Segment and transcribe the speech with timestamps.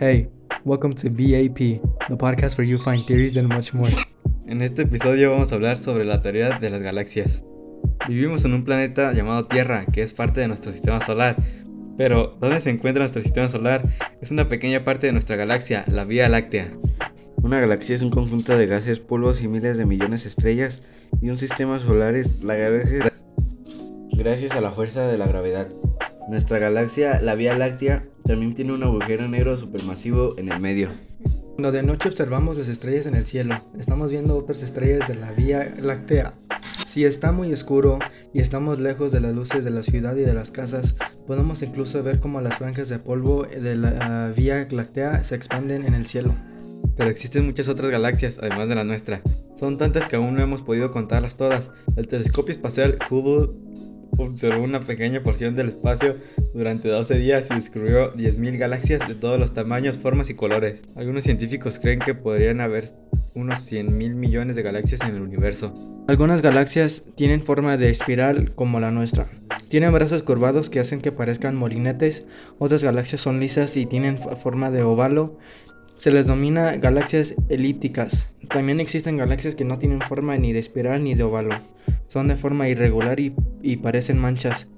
[0.00, 0.28] Hey,
[0.64, 1.58] welcome to BAP,
[2.08, 3.90] the podcast where you find theories and much more.
[4.46, 7.42] En este episodio vamos a hablar sobre la teoría de las galaxias.
[8.06, 11.36] Vivimos en un planeta llamado Tierra, que es parte de nuestro sistema solar.
[11.96, 13.92] Pero, ¿dónde se encuentra nuestro sistema solar?
[14.20, 16.70] Es una pequeña parte de nuestra galaxia, la Vía Láctea.
[17.42, 20.82] Una galaxia es un conjunto de gases, polvos y miles de millones de estrellas,
[21.20, 23.12] y un sistema solar es la galaxia
[24.18, 25.68] gracias a la fuerza de la gravedad.
[26.28, 30.90] Nuestra galaxia, la Vía Láctea, también tiene un agujero negro supermasivo en el medio.
[31.54, 35.32] Cuando de noche observamos las estrellas en el cielo, estamos viendo otras estrellas de la
[35.32, 36.34] Vía Láctea.
[36.86, 37.98] Si está muy oscuro
[38.34, 40.96] y estamos lejos de las luces de la ciudad y de las casas,
[41.26, 45.94] podemos incluso ver cómo las franjas de polvo de la Vía Láctea se expanden en
[45.94, 46.34] el cielo.
[46.98, 49.22] Pero existen muchas otras galaxias, además de la nuestra.
[49.58, 51.70] Son tantas que aún no hemos podido contarlas todas.
[51.96, 53.48] El telescopio espacial Hubble
[54.16, 56.16] observó una pequeña porción del espacio
[56.54, 60.82] durante 12 días y descubrió 10.000 galaxias de todos los tamaños, formas y colores.
[60.96, 62.90] Algunos científicos creen que podrían haber
[63.34, 65.74] unos 100.000 millones de galaxias en el universo.
[66.08, 69.26] Algunas galaxias tienen forma de espiral como la nuestra.
[69.68, 72.26] Tienen brazos curvados que hacen que parezcan molinetes.
[72.58, 75.38] Otras galaxias son lisas y tienen forma de ovalo.
[75.98, 78.28] Se les denomina galaxias elípticas.
[78.48, 81.56] También existen galaxias que no tienen forma ni de espiral ni de ovalo.
[82.06, 84.68] Son de forma irregular y, y parecen manchas.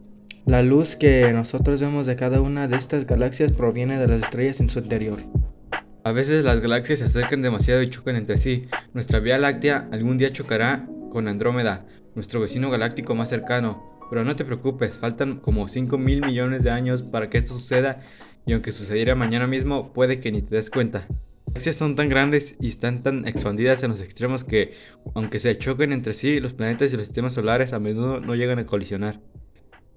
[0.46, 4.60] La luz que nosotros vemos de cada una de estas galaxias proviene de las estrellas
[4.60, 5.18] en su interior.
[6.04, 8.64] A veces las galaxias se acercan demasiado y chocan entre sí.
[8.94, 11.84] Nuestra Vía Láctea algún día chocará con Andrómeda,
[12.14, 14.00] nuestro vecino galáctico más cercano.
[14.08, 18.00] Pero no te preocupes, faltan como 5 mil millones de años para que esto suceda
[18.50, 21.06] y aunque sucediera mañana mismo, puede que ni te des cuenta.
[21.46, 24.72] Las galaxias son tan grandes y están tan expandidas en los extremos que,
[25.14, 28.58] aunque se choquen entre sí, los planetas y los sistemas solares a menudo no llegan
[28.58, 29.20] a colisionar.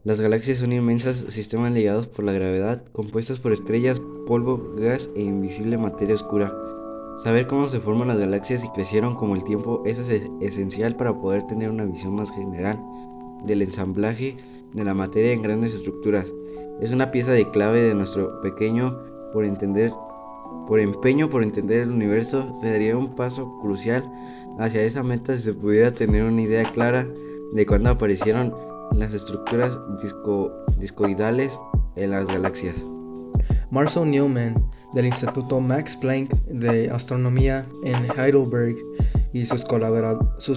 [0.04, 5.24] Las galaxias son inmensos sistemas ligados por la gravedad, compuestos por estrellas, polvo, gas e
[5.24, 6.56] invisible materia oscura.
[7.24, 11.42] Saber cómo se forman las galaxias y crecieron como el tiempo es esencial para poder
[11.48, 12.80] tener una visión más general
[13.48, 14.38] del ensamblaje
[14.74, 16.32] de la materia en grandes estructuras.
[16.82, 19.00] Es una pieza de clave de nuestro pequeño
[19.32, 19.92] por entender
[20.68, 24.10] por empeño por entender el universo se daría un paso crucial
[24.60, 27.06] hacia esa meta si se pudiera tener una idea clara
[27.52, 28.56] de cuándo aparecieron
[28.96, 29.78] las estructuras
[30.80, 31.60] discoidales
[31.96, 32.86] en las galaxias.
[33.72, 34.56] Marcel Newman,
[34.94, 38.78] del Instituto Max Planck de Astronomía en Heidelberg,
[39.34, 39.66] y sus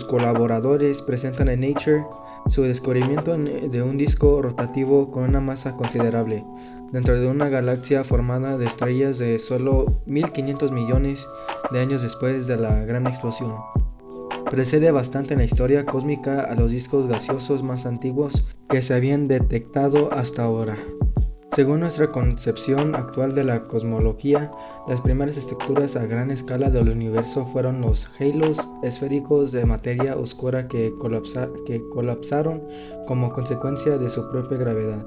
[0.05, 2.05] colaboradores presentan en Nature
[2.49, 6.45] su descubrimiento de un disco rotativo con una masa considerable
[6.93, 11.27] dentro de una galaxia formada de estrellas de solo 1500 millones
[11.71, 13.55] de años después de la gran explosión
[14.51, 19.29] precede bastante en la historia cósmica a los discos gaseosos más antiguos que se habían
[19.29, 20.77] detectado hasta ahora.
[21.57, 24.53] Según nuestra concepción actual de la cosmología,
[24.87, 30.69] las primeras estructuras a gran escala del universo fueron los halos esféricos de materia oscura
[30.69, 32.63] que, colapsaron
[33.07, 35.07] como consecuencia de su propia gravedad.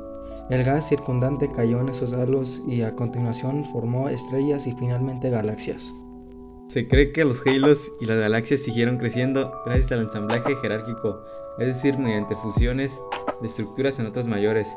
[0.49, 5.93] El gas circundante cayó en esos halos y a continuación formó estrellas y finalmente galaxias.
[6.67, 11.21] Se cree que los halos y las galaxias siguieron creciendo gracias al ensamblaje jerárquico,
[11.59, 12.99] es decir, mediante fusiones
[13.39, 14.67] de estructuras en otras mayores,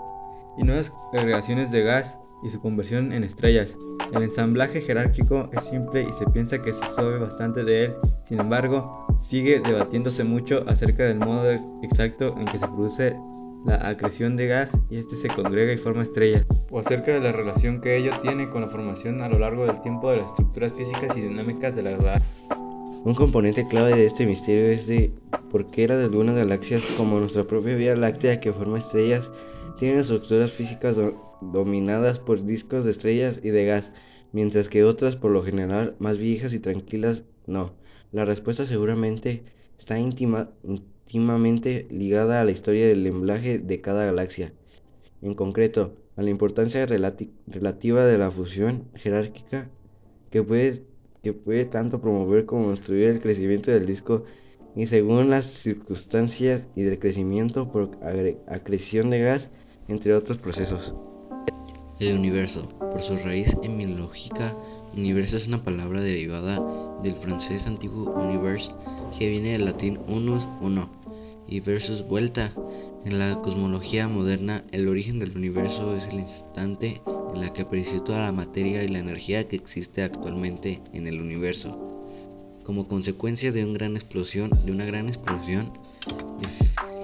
[0.57, 3.77] y nuevas agregaciones de gas y su conversión en estrellas.
[4.13, 8.41] El ensamblaje jerárquico es simple y se piensa que se sabe bastante de él, sin
[8.41, 11.51] embargo, sigue debatiéndose mucho acerca del modo
[11.83, 13.17] exacto en que se produce
[13.65, 17.33] la acreción de gas y este se congrega y forma estrellas, o acerca de la
[17.33, 20.73] relación que ello tiene con la formación a lo largo del tiempo de las estructuras
[20.73, 22.29] físicas y dinámicas de la galaxia.
[23.05, 25.13] Un componente clave de este misterio es de
[25.51, 29.31] por qué las algunas galaxias, como nuestra propia Vía Láctea que forma estrellas,
[29.79, 30.97] tienen estructuras físicas
[31.41, 33.91] dominadas por discos de estrellas y de gas,
[34.33, 37.75] mientras que otras, por lo general más viejas y tranquilas, no.
[38.13, 39.45] La respuesta seguramente
[39.79, 44.53] está íntima, íntimamente ligada a la historia del emblaje de cada galaxia,
[45.21, 49.71] en concreto a la importancia relativa de la fusión jerárquica
[50.31, 50.85] que puede,
[51.23, 54.25] que puede tanto promover como destruir el crecimiento del disco
[54.75, 57.99] y según las circunstancias y del crecimiento por
[58.47, 59.51] acreción de gas,
[59.89, 60.95] entre otros procesos.
[61.99, 64.57] El universo, por su raíz etimológica,
[64.97, 66.61] universo es una palabra derivada
[67.03, 68.75] del francés antiguo univers,
[69.17, 70.91] que viene del latín unus, uno,
[71.47, 72.53] y versus vuelta.
[73.05, 77.03] En la cosmología moderna, el origen del universo es el instante
[77.35, 81.21] en la que apareció toda la materia y la energía que existe actualmente en el
[81.21, 81.79] universo.
[82.65, 85.73] Como consecuencia de una gran explosión, de una gran explosión,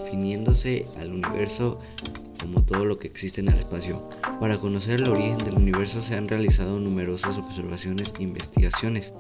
[0.05, 1.79] definiéndose al universo
[2.38, 4.08] como todo lo que existe en el espacio.
[4.40, 9.12] Para conocer el origen del universo se han realizado numerosas observaciones e investigaciones.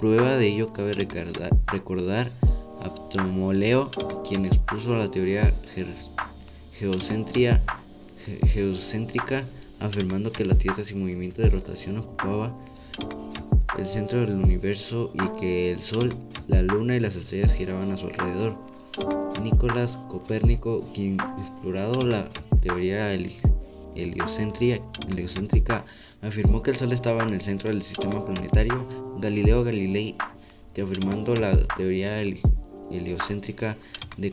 [0.00, 2.30] Prueba de ello cabe recordar
[2.82, 3.90] a Ptolomeo,
[4.28, 5.52] quien expuso la teoría
[6.64, 7.60] geocéntrica
[9.80, 12.56] afirmando que la Tierra sin movimiento de rotación ocupaba
[13.78, 16.14] el centro del universo y que el Sol,
[16.46, 18.71] la Luna y las estrellas giraban a su alrededor.
[19.42, 22.28] Nicolás Copérnico, quien explorado la
[22.60, 23.12] teoría
[23.94, 25.84] heliocéntrica,
[26.22, 28.86] afirmó que el Sol estaba en el centro del sistema planetario.
[29.18, 30.16] Galileo Galilei,
[30.74, 32.20] que afirmando la teoría
[32.90, 33.76] heliocéntrica
[34.16, 34.32] de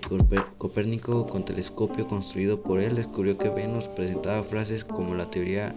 [0.58, 5.76] Copérnico con telescopio construido por él, descubrió que Venus presentaba frases como la teoría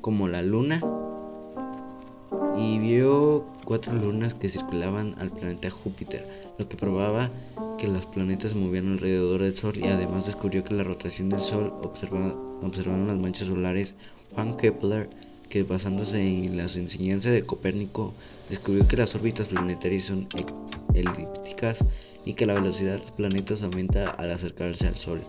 [0.00, 0.80] como la Luna
[2.58, 7.30] y vio cuatro lunas que circulaban al planeta Júpiter, lo que probaba
[7.78, 11.40] que los planetas se movían alrededor del Sol y además descubrió que la rotación del
[11.40, 13.94] Sol observaban las manchas solares.
[14.32, 15.08] Juan Kepler,
[15.48, 18.14] que basándose en las enseñanzas de Copérnico,
[18.48, 20.28] descubrió que las órbitas planetarias son
[20.94, 21.84] elípticas
[22.24, 25.22] y que la velocidad de los planetas aumenta al acercarse al Sol.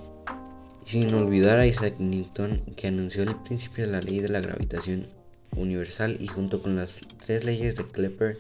[0.83, 5.07] Sin olvidar a Isaac Newton, que anunció el principio de la ley de la gravitación
[5.56, 8.39] universal y junto con las tres leyes de Kepler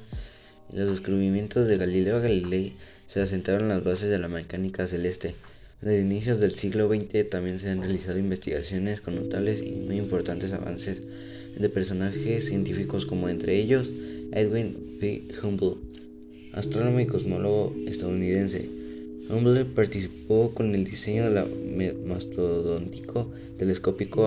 [0.73, 2.73] los descubrimientos de Galileo Galilei
[3.07, 5.35] se asentaron las bases de la mecánica celeste.
[5.81, 10.51] Desde inicios del siglo XX también se han realizado investigaciones con notables y muy importantes
[10.51, 11.01] avances
[11.57, 13.93] de personajes científicos como entre ellos
[14.31, 15.27] Edwin P.
[15.41, 15.77] Hubble,
[16.53, 18.76] astrónomo y cosmólogo estadounidense.
[19.29, 24.25] Hubble participó con el diseño del mastodóntico telescópico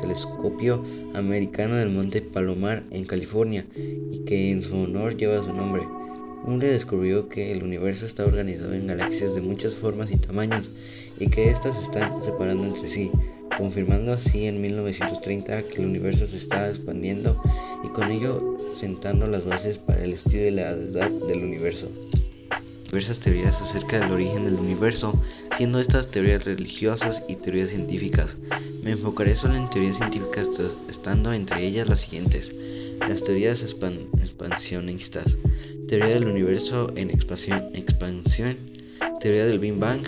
[0.00, 0.82] telescopio
[1.14, 5.82] americano del Monte Palomar en California y que en su honor lleva su nombre.
[6.46, 10.70] Hubble descubrió que el universo está organizado en galaxias de muchas formas y tamaños
[11.18, 13.10] y que éstas están separando entre sí,
[13.58, 17.38] confirmando así en 1930 que el universo se está expandiendo
[17.84, 21.90] y con ello sentando las bases para el estudio de la edad del universo
[22.90, 25.14] diversas teorías acerca del origen del universo,
[25.56, 28.36] siendo estas teorías religiosas y teorías científicas.
[28.82, 30.50] Me enfocaré solo en teorías científicas,
[30.88, 32.52] estando entre ellas las siguientes.
[33.08, 35.38] Las teorías expansionistas,
[35.86, 38.56] teoría del universo en expansión,
[39.20, 40.02] teoría del Big Bang,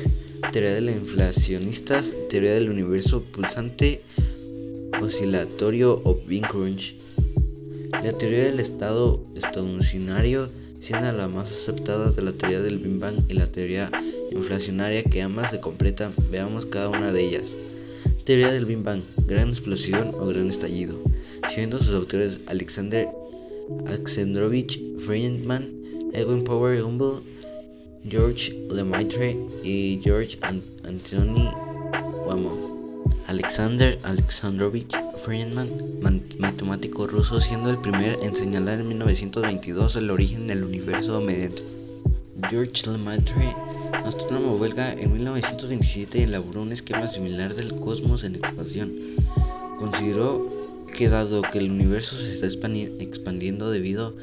[0.51, 4.03] teoría de las inflacionistas, teoría del universo pulsante,
[5.01, 6.97] oscilatorio o Big Crunch,
[7.93, 10.51] la teoría del estado estacionario,
[10.83, 13.89] siendo la más aceptada de la teoría del Big Bang y la teoría
[14.33, 17.55] inflacionaria que ambas se completan, veamos cada una de ellas.
[18.25, 21.01] Teoría del Big Bang, gran explosión o gran estallido,
[21.55, 23.09] siendo sus autores Alexander
[23.87, 25.73] Alexandrovich Friedman,
[26.15, 27.21] Edwin Power Humble,
[28.05, 31.49] George Lemaitre y George Anthony
[32.27, 33.05] Wamo.
[33.29, 34.93] Alexander Alexandrovich
[35.25, 35.71] Friedman,
[36.39, 41.63] matemático ruso, siendo el primero en señalar en 1922 el origen del universo mediante
[42.51, 43.55] George Lemaitre,
[44.05, 48.95] astrónomo belga, en 1927 elaboró un esquema similar del cosmos en expansión.
[49.79, 50.49] Consideró
[50.97, 52.49] que dado que el universo se está
[52.99, 54.17] expandiendo debido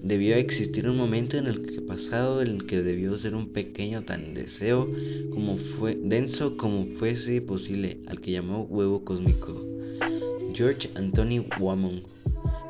[0.00, 4.02] debió existir un momento en el que pasado en el que debió ser un pequeño
[4.02, 4.88] tan deseo
[5.30, 9.70] como fue denso como fuese posible al que llamó huevo cósmico
[10.60, 12.02] George Anthony Wamon,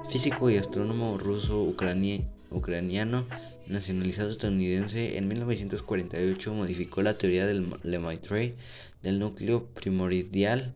[0.08, 3.26] físico y astrónomo ruso ucraniano
[3.66, 8.54] nacionalizado estadounidense, en 1948 modificó la teoría del Lemaitre
[9.02, 10.72] del núcleo primordial,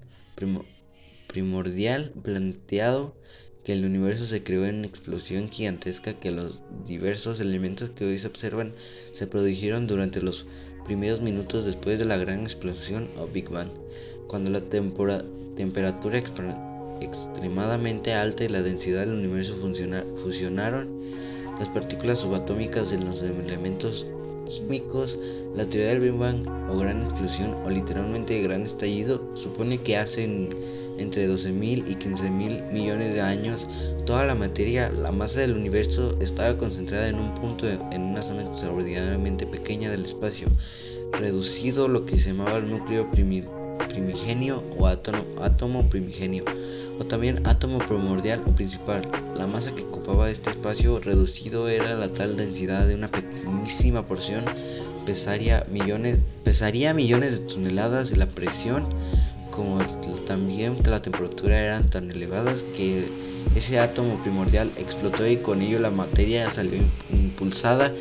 [2.25, 3.14] planteado
[3.62, 8.18] que el universo se creó en una explosión gigantesca que los diversos elementos que hoy
[8.18, 8.73] se observan
[9.12, 10.47] se produjeron durante los
[10.85, 13.71] primeros minutos después de la gran explosión o Big Bang,
[14.26, 14.62] cuando la
[15.54, 16.18] temperatura
[17.01, 19.57] extremadamente alta y la densidad del universo
[20.23, 20.89] fusionaron
[21.59, 24.07] las partículas subatómicas de los elementos
[24.49, 25.19] químicos,
[25.55, 30.25] la teoría del Big Bang o gran explosión o literalmente gran estallido supone que hace
[30.99, 33.67] entre 12.000 y 15.000 millones de años
[34.05, 38.43] toda la materia, la masa del universo estaba concentrada en un punto en una zona
[38.43, 40.49] extraordinariamente pequeña del espacio,
[41.13, 46.45] reducido lo que se llamaba el núcleo primigenio o átomo primigenio
[46.99, 49.09] o también átomo primordial o principal.
[49.37, 54.45] La masa que ocupaba este espacio reducido era la tal densidad de una pequeñísima porción,
[55.07, 58.87] pesaría millones, de toneladas y la presión
[59.51, 59.79] como
[60.27, 63.07] también la temperatura eran tan elevadas que
[63.55, 66.81] ese átomo primordial explotó y con ello la materia salió
[67.13, 67.93] impulsada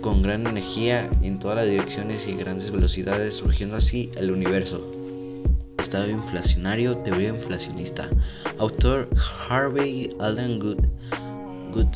[0.00, 4.95] con gran energía en todas las direcciones y grandes velocidades, surgiendo así el universo
[5.86, 8.10] estado inflacionario, teoría inflacionista.
[8.58, 9.08] Autor
[9.48, 10.80] Harvey Allen Good,
[11.72, 11.86] Good,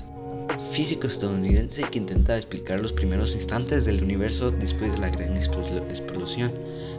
[0.70, 6.52] físico estadounidense que intenta explicar los primeros instantes del universo después de la gran explosión.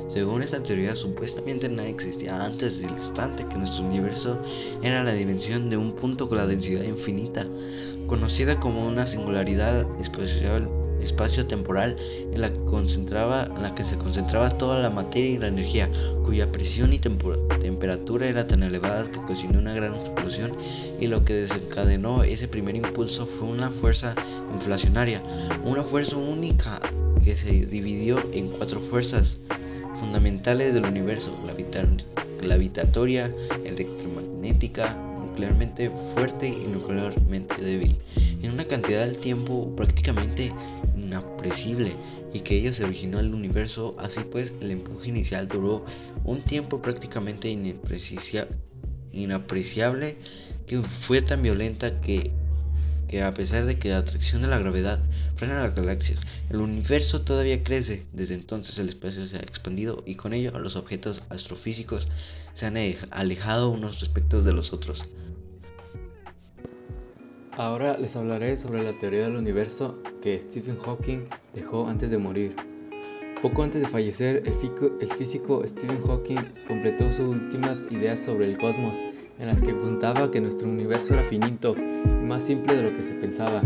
[0.09, 4.41] Según esta teoría, supuestamente nada existía antes del instante que nuestro universo
[4.83, 7.47] era la dimensión de un punto con la densidad infinita,
[8.07, 10.67] conocida como una singularidad espacial
[11.01, 11.95] espacio-temporal
[12.31, 15.89] en, la que concentraba, en la que se concentraba toda la materia y la energía,
[16.23, 20.53] cuya presión y temperatura era tan elevada que cocinó una gran explosión
[20.99, 24.15] y lo que desencadenó ese primer impulso fue una fuerza
[24.53, 25.21] inflacionaria,
[25.65, 26.79] una fuerza única
[27.23, 29.37] que se dividió en cuatro fuerzas
[29.95, 31.31] fundamentales del universo,
[32.41, 33.31] gravitatoria,
[33.63, 37.95] electromagnética, nuclearmente fuerte y nuclearmente débil,
[38.41, 40.51] en una cantidad del tiempo prácticamente
[40.97, 41.93] inapreciable
[42.33, 45.85] y que ello se originó el universo, así pues el empuje inicial duró
[46.23, 47.49] un tiempo prácticamente
[49.11, 50.17] inapreciable
[50.65, 52.31] que fue tan violenta que,
[53.07, 54.99] que a pesar de que la atracción de la gravedad
[55.35, 58.05] frena las galaxias, el universo todavía crece.
[58.13, 62.07] Desde entonces el espacio se ha expandido y con ello los objetos astrofísicos
[62.53, 62.77] se han
[63.09, 65.05] alejado unos respecto de los otros.
[67.61, 72.55] Ahora les hablaré sobre la teoría del universo que Stephen Hawking dejó antes de morir.
[73.39, 74.53] Poco antes de fallecer, el,
[75.07, 78.97] físico Stephen Hawking completó sus últimas ideas sobre el cosmos,
[79.37, 83.03] en las que apuntaba que nuestro universo era finito y más simple de lo que
[83.03, 83.61] se pensaba.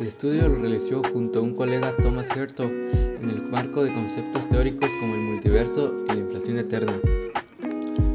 [0.00, 4.48] El estudio lo realizó junto a un colega Thomas Hertog en el marco de conceptos
[4.48, 6.94] teóricos como el multiverso y la inflación eterna.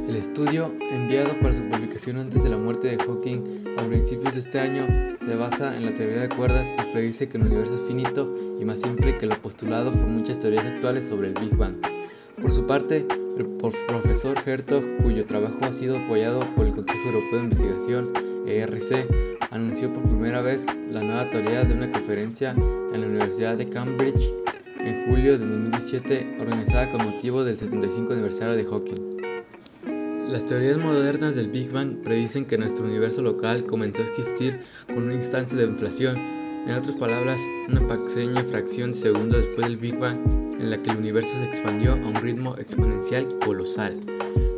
[0.09, 4.39] El estudio, enviado para su publicación antes de la muerte de Hawking a principios de
[4.39, 4.87] este año,
[5.23, 8.65] se basa en la teoría de cuerdas y predice que el universo es finito y
[8.65, 11.75] más simple que lo postulado por muchas teorías actuales sobre el Big Bang.
[12.41, 13.05] Por su parte,
[13.37, 13.45] el
[13.85, 18.13] profesor Hertog, cuyo trabajo ha sido apoyado por el Consejo Europeo de Investigación,
[18.47, 19.07] ERC,
[19.51, 22.55] anunció por primera vez la nueva teoría de una conferencia
[22.93, 24.33] en la Universidad de Cambridge
[24.79, 29.08] en julio de 2017, organizada con motivo del 75 aniversario de Hawking.
[30.29, 35.05] Las teorías modernas del Big Bang predicen que nuestro universo local comenzó a existir con
[35.05, 36.17] un instante de inflación,
[36.67, 40.19] en otras palabras, una pequeña fracción de segundo después del Big Bang
[40.59, 43.99] en la que el universo se expandió a un ritmo exponencial colosal.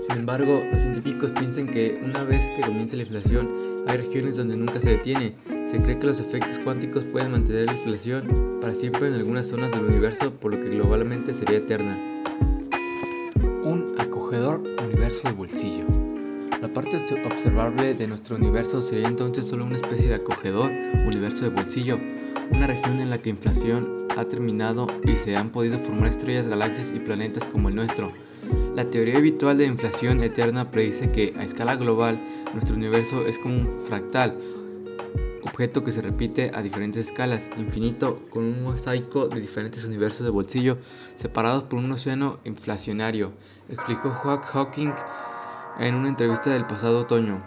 [0.01, 3.49] Sin embargo, los científicos piensan que una vez que comienza la inflación,
[3.87, 5.37] hay regiones donde nunca se detiene.
[5.65, 9.71] Se cree que los efectos cuánticos pueden mantener la inflación para siempre en algunas zonas
[9.71, 12.20] del universo, por lo que globalmente sería eterna.
[16.91, 20.69] Parte observable de nuestro universo sería entonces solo una especie de acogedor
[21.07, 21.97] universo de bolsillo,
[22.51, 26.91] una región en la que inflación ha terminado y se han podido formar estrellas, galaxias
[26.93, 28.11] y planetas como el nuestro.
[28.75, 32.19] La teoría habitual de inflación eterna predice que a escala global
[32.51, 34.37] nuestro universo es como un fractal,
[35.43, 40.29] objeto que se repite a diferentes escalas, infinito, con un mosaico de diferentes universos de
[40.29, 40.77] bolsillo
[41.15, 43.31] separados por un océano inflacionario,
[43.69, 44.91] explicó Hawking
[45.79, 47.43] en una entrevista del pasado otoño.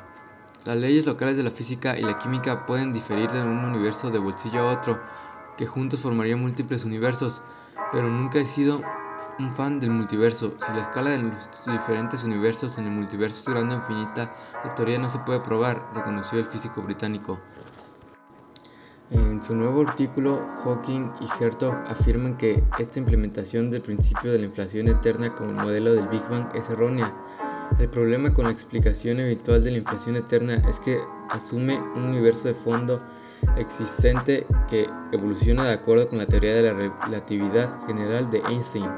[0.64, 4.19] Las leyes locales de la física y la química pueden diferir de un universo de
[4.19, 5.00] bolsillo a otro,
[5.57, 7.43] que juntos formarían múltiples universos,
[7.93, 8.83] pero nunca he sido
[9.38, 10.54] un fan del multiverso.
[10.64, 14.75] Si la escala de los diferentes universos en el multiverso es grande o infinita, la
[14.75, 17.38] teoría no se puede probar, reconoció el físico británico.
[19.11, 24.47] En su nuevo artículo, Hawking y Hertog afirman que esta implementación del principio de la
[24.47, 27.14] inflación eterna como modelo del Big Bang es errónea.
[27.78, 30.99] El problema con la explicación habitual de la inflación eterna es que
[31.30, 33.02] asume un universo de fondo
[33.56, 38.88] existente que evoluciona de acuerdo con la teoría de la relatividad general de Einstein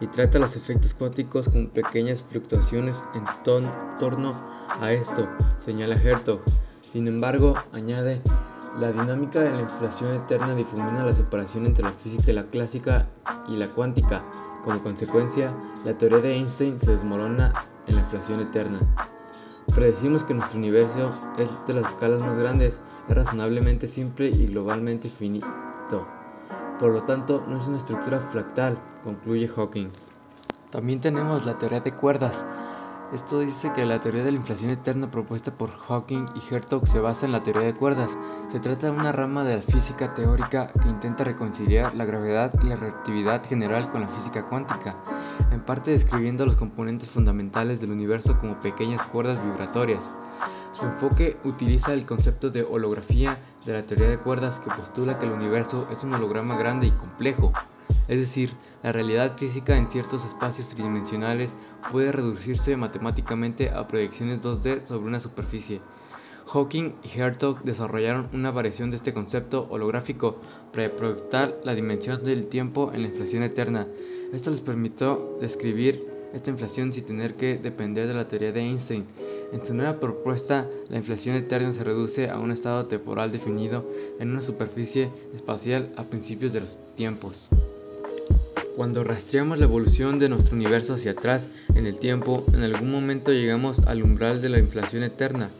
[0.00, 3.24] y trata los efectos cuánticos con pequeñas fluctuaciones en
[3.98, 4.32] torno
[4.80, 6.40] a esto, señala Hertog.
[6.80, 8.20] Sin embargo, añade,
[8.78, 13.08] la dinámica de la inflación eterna difumina la separación entre la física la clásica
[13.48, 14.24] y la cuántica.
[14.64, 15.52] Como consecuencia,
[15.84, 17.52] la teoría de Einstein se desmorona
[17.88, 18.80] en la inflación eterna.
[19.74, 25.08] Predecimos que nuestro universo es de las escalas más grandes, es razonablemente simple y globalmente
[25.08, 25.48] finito.
[26.78, 29.90] Por lo tanto, no es una estructura fractal, concluye Hawking.
[30.70, 32.44] También tenemos la teoría de cuerdas,
[33.12, 37.00] esto dice que la teoría de la inflación eterna propuesta por Hawking y Hertog se
[37.00, 38.10] basa en la teoría de cuerdas.
[38.52, 42.66] Se trata de una rama de la física teórica que intenta reconciliar la gravedad y
[42.66, 44.96] la relatividad general con la física cuántica,
[45.50, 50.04] en parte describiendo los componentes fundamentales del universo como pequeñas cuerdas vibratorias.
[50.72, 55.26] Su enfoque utiliza el concepto de holografía de la teoría de cuerdas que postula que
[55.26, 57.52] el universo es un holograma grande y complejo,
[58.06, 61.50] es decir, la realidad física en ciertos espacios tridimensionales
[61.90, 65.80] puede reducirse matemáticamente a proyecciones 2D sobre una superficie.
[66.52, 70.36] Hawking y Hertog desarrollaron una variación de este concepto holográfico
[70.72, 73.86] para proyectar la dimensión del tiempo en la inflación eterna.
[74.32, 79.06] Esto les permitió describir esta inflación sin tener que depender de la teoría de Einstein.
[79.52, 83.84] En su nueva propuesta, la inflación eterna se reduce a un estado temporal definido
[84.18, 87.50] en una superficie espacial a principios de los tiempos.
[88.78, 93.32] Cuando rastreamos la evolución de nuestro universo hacia atrás en el tiempo, en algún momento
[93.32, 95.50] llegamos al umbral de la inflación eterna,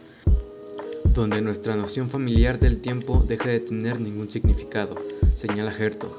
[1.14, 4.94] donde nuestra noción familiar del tiempo deja de tener ningún significado,
[5.34, 6.12] señala Hertog.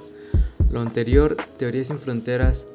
[0.70, 2.68] Lo anterior, Teoría sin Fronteras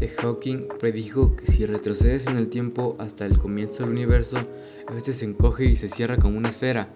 [0.00, 4.38] de Hawking predijo que si retrocedes en el tiempo hasta el comienzo del universo,
[4.98, 6.88] este se encoge y se cierra como una esfera,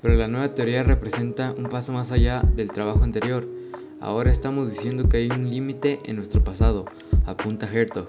[0.00, 3.48] pero la nueva teoría representa un paso más allá del trabajo anterior
[4.00, 6.86] Ahora estamos diciendo que hay un límite en nuestro pasado,
[7.26, 8.08] apunta Hertog.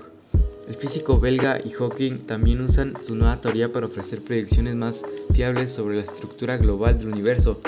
[0.70, 5.74] El físico belga y Hawking también usan su nueva teoría para ofrecer predicciones más fiables
[5.74, 7.60] sobre la estructura global del universo.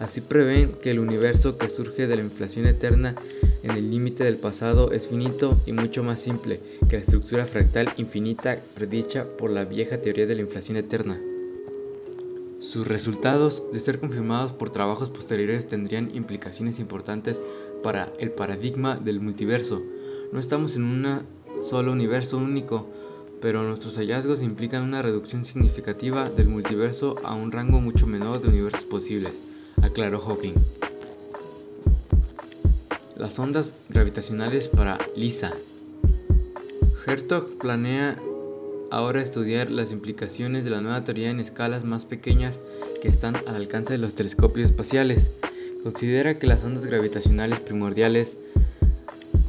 [0.00, 3.14] Así prevén que el universo que surge de la inflación eterna
[3.62, 6.58] en el límite del pasado es finito y mucho más simple
[6.88, 11.20] que la estructura fractal infinita predicha por la vieja teoría de la inflación eterna.
[12.60, 17.40] Sus resultados, de ser confirmados por trabajos posteriores, tendrían implicaciones importantes
[17.82, 19.82] para el paradigma del multiverso.
[20.32, 21.22] No estamos en un
[21.62, 22.88] solo universo único,
[23.40, 28.48] pero nuestros hallazgos implican una reducción significativa del multiverso a un rango mucho menor de
[28.48, 29.42] universos posibles,
[29.82, 30.54] aclaró Hawking.
[33.16, 35.52] Las ondas gravitacionales para LISA.
[37.06, 38.16] Hertog planea
[38.90, 42.60] ahora estudiar las implicaciones de la nueva teoría en escalas más pequeñas
[43.02, 45.30] que están al alcance de los telescopios espaciales.
[45.82, 48.36] Considera que las ondas gravitacionales primordiales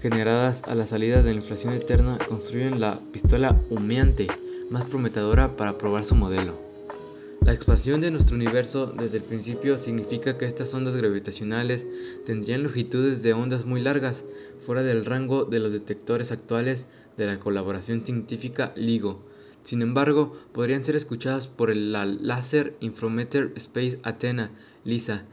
[0.01, 4.27] generadas a la salida de la inflación eterna construyen la pistola humeante
[4.69, 6.53] más prometedora para probar su modelo.
[7.41, 11.87] La expansión de nuestro universo desde el principio significa que estas ondas gravitacionales
[12.25, 14.23] tendrían longitudes de ondas muy largas,
[14.65, 16.85] fuera del rango de los detectores actuales
[17.17, 19.19] de la colaboración científica LIGO,
[19.63, 24.51] sin embargo, podrían ser escuchadas por el Laser Infrometer Space Athena,
[24.83, 25.25] LISA,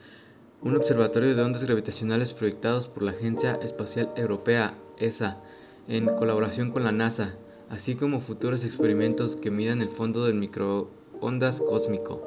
[0.62, 5.42] un observatorio de ondas gravitacionales proyectados por la Agencia Espacial Europea, ESA,
[5.88, 7.34] en colaboración con la NASA,
[7.68, 12.22] así como futuros experimentos que midan el fondo del microondas cósmico.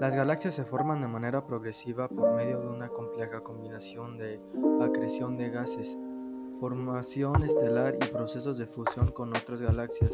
[0.00, 4.40] Las galaxias se forman de manera progresiva por medio de una compleja combinación de
[4.80, 5.98] acreción de gases
[6.58, 10.10] formación estelar y procesos de fusión con otras galaxias.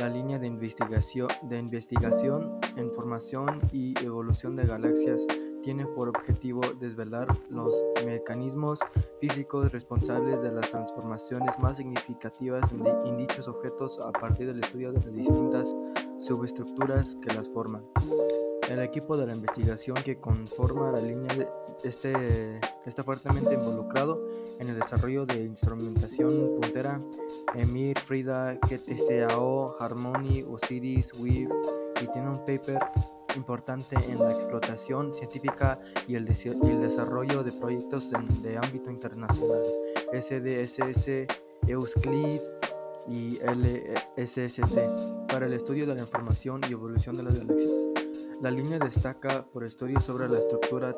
[0.00, 5.26] La línea de investigación, de investigación en formación y evolución de galaxias
[5.66, 8.78] tiene por objetivo desvelar los mecanismos
[9.20, 15.00] físicos responsables de las transformaciones más significativas en dichos objetos a partir del estudio de
[15.00, 15.74] las distintas
[16.18, 17.84] subestructuras que las forman.
[18.70, 21.48] El equipo de la investigación que conforma la línea de
[21.82, 24.24] este, está fuertemente involucrado
[24.60, 27.00] en el desarrollo de instrumentación puntera
[27.54, 31.54] Emir, Frida, GTCAO, Harmony, Osiris, Weave
[32.00, 32.78] y tiene un paper
[33.36, 35.78] importante en la explotación científica
[36.08, 39.62] y el, el desarrollo de proyectos de, ámbito internacional,
[40.12, 41.26] SDSS,
[41.68, 42.40] Euclid
[43.08, 44.78] y LSST,
[45.28, 47.88] para el estudio de la información y evolución de las galaxias.
[48.42, 50.94] La línea destaca por estudios sobre la estructura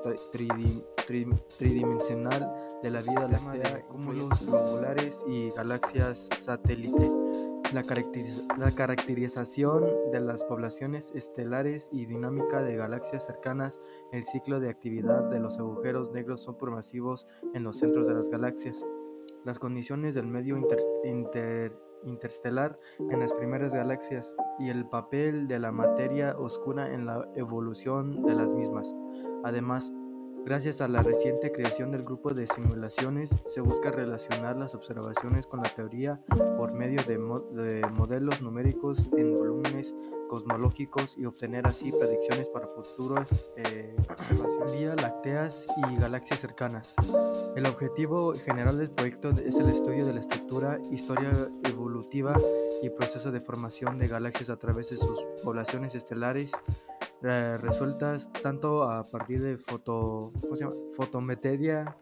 [1.56, 7.08] tridimensional de la vida láctea, cúmulos globulares y galaxias satélite.
[7.72, 7.83] La,
[8.72, 13.78] caracterización de las poblaciones estelares y dinámica de galaxias cercanas,
[14.11, 16.57] el ciclo de actividad de los agujeros negros son
[17.54, 18.87] en los centros de las galaxias.
[19.44, 20.57] Las condiciones del medio
[21.04, 22.78] inter interestelar
[23.11, 28.35] en las primeras galaxias y el papel de la materia oscura en la evolución de
[28.35, 28.94] las mismas.
[29.44, 29.92] Además,
[30.48, 35.61] Gracias a la reciente creación del grupo de simulaciones, se busca relacionar las observaciones con
[35.61, 36.22] la teoría
[36.56, 39.94] por medio de, modelos numéricos en volúmenes
[40.26, 43.94] cosmológicos y obtener así predicciones para futuras eh,
[44.72, 46.94] vía lácteas y galaxias cercanas.
[47.54, 51.30] El objetivo general del proyecto es el estudio de la estructura, historia
[51.64, 52.34] evolutiva
[52.82, 56.52] y proceso de formación de galaxias a través de sus poblaciones estelares
[57.22, 60.33] resueltas tanto a partir de foto,
[60.96, 61.96] fotometría,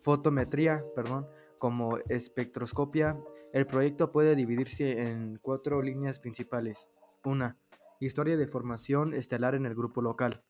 [0.00, 1.26] fotometría perdón,
[1.58, 3.18] como espectroscopia.
[3.52, 6.90] El proyecto puede dividirse en cuatro líneas principales.
[7.24, 7.58] Una,
[8.00, 10.42] Historia de formación estelar en el grupo local.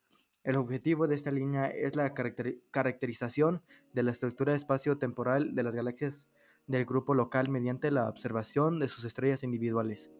[0.42, 3.62] El objetivo de esta línea es la caracteri- caracterización
[3.92, 6.28] de la estructura espacio-temporal de las galaxias
[6.66, 10.10] del grupo local mediante la observación de sus estrellas individuales.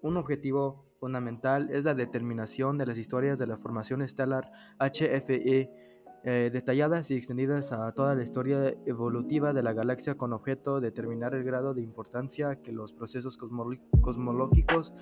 [0.00, 5.68] Un objetivo fundamental es la determinación de las historias de la formación estelar HFE
[6.22, 10.90] eh, detalladas y extendidas a toda la historia evolutiva de la galaxia con objeto de
[10.90, 13.36] determinar el grado de importancia que los procesos
[14.00, 14.94] cosmológicos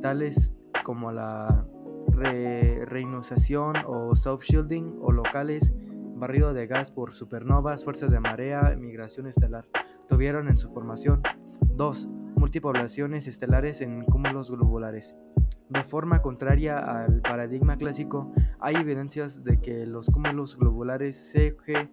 [0.00, 0.52] tales
[0.84, 1.66] como la
[2.06, 5.74] re- reinización o self-shielding o locales,
[6.14, 9.66] barrido de gas por supernovas, fuerzas de marea, migración estelar,
[10.06, 11.20] tuvieron en su formación.
[11.74, 12.08] 2.
[12.36, 15.16] Multipoblaciones estelares en cúmulos globulares.
[15.68, 21.90] De forma contraria al paradigma clásico, hay evidencias de que los cúmulos globulares CG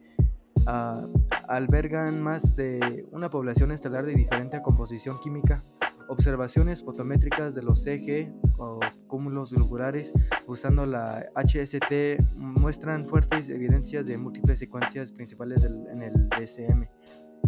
[0.66, 1.06] ah,
[1.48, 5.62] albergan más de una población estelar de diferente composición química.
[6.08, 10.14] Observaciones fotométricas de los CG o cúmulos globulares
[10.48, 16.88] usando la HST muestran fuertes evidencias de múltiples secuencias principales en el DSM.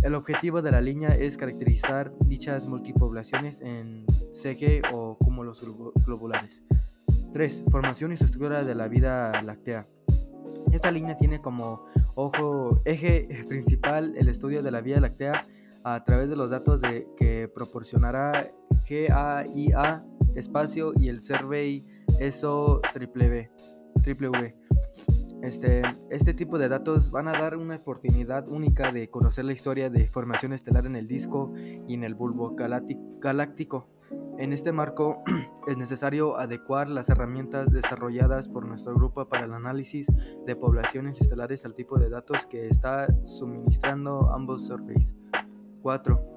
[0.03, 4.05] El objetivo de la línea es caracterizar dichas multipoblaciones en
[4.41, 6.63] CG o cúmulos globu- globulares.
[7.33, 7.63] 3.
[7.69, 9.87] Formación y estructura de la vida láctea.
[10.71, 15.45] Esta línea tiene como ojo, eje principal el estudio de la Vía Láctea
[15.83, 16.81] a través de los datos
[17.15, 18.51] que proporcionará
[18.89, 21.85] GAIA espacio y el Survey
[22.19, 23.49] ESO V.
[25.43, 29.89] Este, este tipo de datos van a dar una oportunidad única de conocer la historia
[29.89, 31.53] de formación estelar en el disco
[31.87, 33.87] y en el bulbo galácti- galáctico.
[34.37, 35.23] En este marco
[35.67, 40.07] es necesario adecuar las herramientas desarrolladas por nuestro grupo para el análisis
[40.45, 45.15] de poblaciones estelares al tipo de datos que está suministrando ambos surveys.
[45.81, 46.35] 4.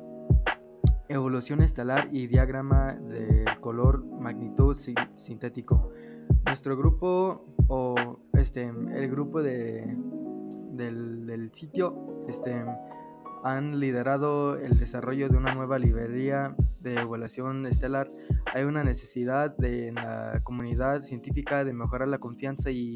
[1.08, 5.90] Evolución estelar y diagrama del color magnitud sin- sintético.
[6.46, 9.98] Nuestro grupo o este el grupo de
[10.72, 12.64] del, del sitio este
[13.44, 18.10] han liderado el desarrollo de una nueva librería de evaluación estelar.
[18.52, 22.94] Hay una necesidad de en la comunidad científica de mejorar la confianza y,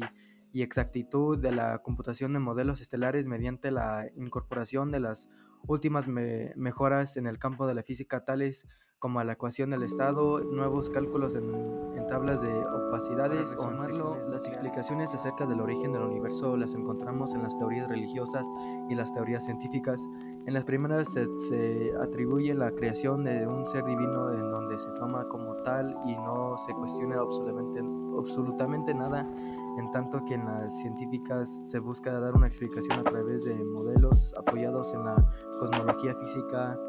[0.53, 5.27] exactitud de la computación de modelos estelares mediante la incorporación de las
[5.67, 8.65] últimas me- mejoras en el campo de la física tales
[8.99, 11.53] como la ecuación del estado, nuevos cálculos en,
[11.95, 14.23] en tablas de opacidades o en secciones.
[14.29, 18.47] Las explicaciones acerca del origen del universo las encontramos en las teorías religiosas
[18.89, 20.07] y las teorías científicas.
[20.45, 24.89] En las primeras se, se atribuye la creación de un ser divino en donde se
[24.91, 27.81] toma como tal y no se cuestiona absolutamente,
[28.17, 29.27] absolutamente nada,
[29.77, 34.33] en tanto que en las científicas se busca dar una explicación a través de modelos
[34.37, 35.15] apoyados en la
[35.59, 36.79] cosmología física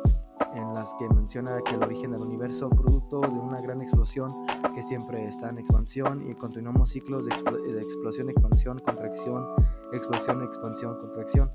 [0.57, 4.33] en las que menciona que el origen del universo producto de una gran explosión
[4.75, 9.47] que siempre está en expansión y continuamos ciclos de, explo- de explosión, expansión, contracción,
[9.93, 11.51] explosión, expansión, contracción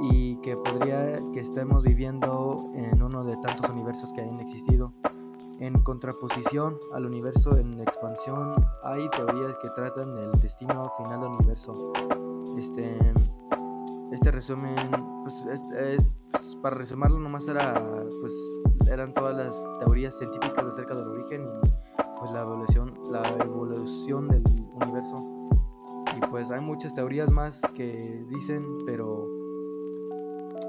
[0.00, 4.92] y que podría que estemos viviendo en uno de tantos universos que hayan existido.
[5.58, 11.92] En contraposición al universo en expansión hay teorías que tratan del destino final del universo.
[12.58, 12.98] Este,
[14.12, 14.90] este resumen,
[15.22, 15.96] pues, este,
[16.62, 17.74] para resumirlo nomás era,
[18.20, 18.32] pues,
[18.90, 21.86] eran todas las teorías científicas acerca del origen y
[22.18, 24.42] pues la evolución, la evolución del
[24.72, 25.16] universo.
[26.16, 29.28] Y pues hay muchas teorías más que dicen, pero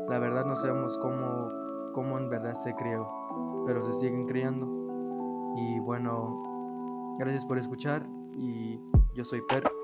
[0.09, 1.49] la verdad no sabemos cómo,
[1.93, 4.65] cómo en verdad se creó, pero se siguen creando.
[5.57, 8.79] Y bueno, gracias por escuchar y
[9.13, 9.76] yo soy Per